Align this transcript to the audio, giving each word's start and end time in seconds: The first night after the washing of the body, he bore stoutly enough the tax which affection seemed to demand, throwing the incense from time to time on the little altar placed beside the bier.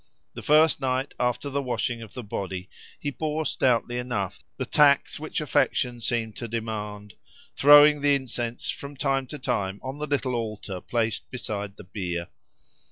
The 0.33 0.41
first 0.41 0.81
night 0.81 1.13
after 1.19 1.47
the 1.51 1.61
washing 1.61 2.01
of 2.01 2.15
the 2.15 2.23
body, 2.23 2.71
he 2.99 3.11
bore 3.11 3.45
stoutly 3.45 3.99
enough 3.99 4.39
the 4.57 4.65
tax 4.65 5.19
which 5.19 5.39
affection 5.39 6.01
seemed 6.01 6.35
to 6.37 6.47
demand, 6.47 7.13
throwing 7.55 8.01
the 8.01 8.15
incense 8.15 8.71
from 8.71 8.95
time 8.97 9.27
to 9.27 9.37
time 9.37 9.79
on 9.83 9.99
the 9.99 10.07
little 10.07 10.33
altar 10.33 10.81
placed 10.81 11.29
beside 11.29 11.77
the 11.77 11.83
bier. 11.83 12.29